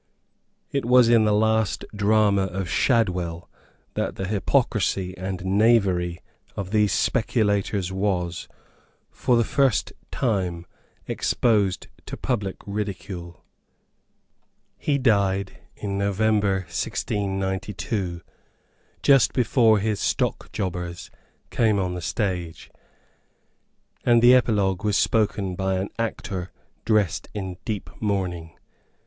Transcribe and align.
It 0.71 0.83
was 0.83 1.09
in 1.09 1.25
the 1.25 1.31
last 1.31 1.85
drama 1.95 2.45
of 2.45 2.67
Shadwell 2.67 3.47
that 3.93 4.15
the 4.15 4.25
hypocrisy 4.27 5.15
and 5.15 5.45
knavery 5.45 6.21
of 6.55 6.71
these 6.71 6.91
speculators 6.91 7.91
was, 7.91 8.47
for 9.11 9.35
the 9.37 9.43
first 9.43 9.93
time, 10.09 10.65
exposed 11.05 11.85
to 12.07 12.17
public 12.17 12.55
ridicule. 12.65 13.45
He 14.79 14.97
died 14.97 15.59
in 15.75 15.99
November 15.99 16.61
1692, 16.61 18.21
just 19.03 19.33
before 19.33 19.77
his 19.77 19.99
Stockjobbers 19.99 21.11
came 21.51 21.77
on 21.77 21.93
the 21.93 22.01
stage; 22.01 22.71
and 24.03 24.23
the 24.23 24.33
epilogue 24.33 24.83
was 24.83 24.97
spoken 24.97 25.53
by 25.55 25.75
an 25.75 25.89
actor 25.99 26.49
dressed 26.85 27.27
in 27.35 27.57
deep 27.65 27.87
mourning. 28.01 28.57